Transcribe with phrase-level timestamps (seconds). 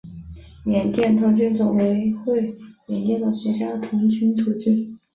[0.65, 2.55] 缅甸童军总会为
[2.87, 4.97] 缅甸的国家童军组织。